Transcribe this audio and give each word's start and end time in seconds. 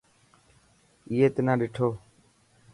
اي 1.09 1.27
تنا 1.35 1.53
ڏٺو. 1.59 1.89